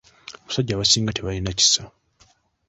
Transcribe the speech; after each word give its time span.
Abasajja 0.43 0.71
abasiga 0.73 1.15
tebalina 1.15 1.51
kisa. 1.59 1.81